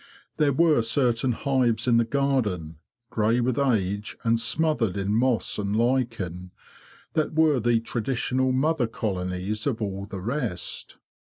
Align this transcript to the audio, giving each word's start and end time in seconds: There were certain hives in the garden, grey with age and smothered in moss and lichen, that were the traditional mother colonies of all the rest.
There 0.37 0.51
were 0.51 0.81
certain 0.81 1.31
hives 1.33 1.87
in 1.87 1.97
the 1.97 2.05
garden, 2.05 2.77
grey 3.11 3.39
with 3.39 3.59
age 3.59 4.17
and 4.23 4.39
smothered 4.39 4.97
in 4.97 5.13
moss 5.13 5.59
and 5.59 5.75
lichen, 5.75 6.49
that 7.13 7.35
were 7.35 7.59
the 7.59 7.81
traditional 7.81 8.51
mother 8.51 8.87
colonies 8.87 9.67
of 9.67 9.79
all 9.79 10.07
the 10.07 10.19
rest. 10.19 10.97